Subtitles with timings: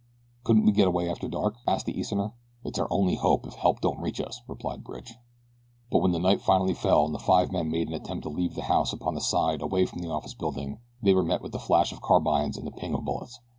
[0.43, 2.33] "Couldn't we get away after dark?" asked the Easterner.
[2.63, 5.13] "It's our only hope if help don't reach us," replied Bridge.
[5.91, 8.63] But when night finally fell and the five men made an attempt to leave the
[8.63, 11.91] house upon the side away from the office building they were met with the flash
[11.91, 13.41] of carbines and the ping of bullets.